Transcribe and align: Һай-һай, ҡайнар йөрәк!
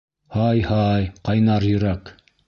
Һай-һай, 0.35 1.05
ҡайнар 1.29 1.67
йөрәк! 1.73 2.11